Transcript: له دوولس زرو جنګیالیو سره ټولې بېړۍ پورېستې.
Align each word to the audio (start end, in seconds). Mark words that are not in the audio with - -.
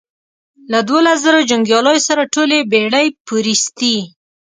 له 0.71 0.79
دوولس 0.87 1.17
زرو 1.25 1.39
جنګیالیو 1.51 2.05
سره 2.07 2.23
ټولې 2.33 2.57
بېړۍ 2.71 3.07
پورېستې. 3.27 3.95